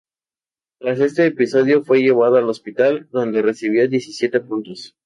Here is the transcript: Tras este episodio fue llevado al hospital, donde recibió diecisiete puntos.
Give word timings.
Tras 0.79 0.99
este 0.99 1.27
episodio 1.27 1.83
fue 1.83 1.99
llevado 1.99 2.37
al 2.37 2.49
hospital, 2.49 3.07
donde 3.11 3.43
recibió 3.43 3.87
diecisiete 3.87 4.39
puntos. 4.39 4.97